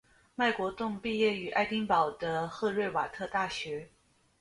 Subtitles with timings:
[0.33, 3.87] 麦国栋毕业于爱丁堡的赫瑞瓦特大学。